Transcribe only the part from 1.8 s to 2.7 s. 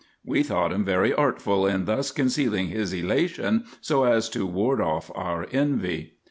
thus concealing